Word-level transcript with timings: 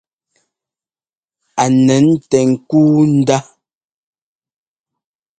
A 1.63 1.65
nɛn 1.85 2.05
tɛ 2.29 2.39
ŋ́kúu 2.51 2.95
ndá. 3.17 3.37